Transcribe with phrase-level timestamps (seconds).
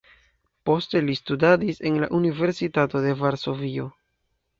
[0.67, 3.87] Poste li studadis en la Universitato de Varsovio.